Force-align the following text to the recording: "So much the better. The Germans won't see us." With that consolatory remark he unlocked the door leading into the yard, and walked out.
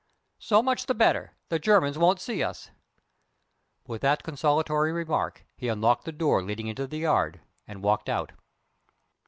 "So 0.39 0.63
much 0.63 0.87
the 0.87 0.95
better. 0.95 1.33
The 1.49 1.59
Germans 1.59 1.95
won't 1.95 2.19
see 2.19 2.41
us." 2.41 2.71
With 3.85 4.01
that 4.01 4.23
consolatory 4.23 4.91
remark 4.91 5.45
he 5.55 5.67
unlocked 5.67 6.05
the 6.05 6.11
door 6.11 6.41
leading 6.41 6.65
into 6.65 6.87
the 6.87 6.97
yard, 6.97 7.39
and 7.67 7.83
walked 7.83 8.09
out. 8.09 8.31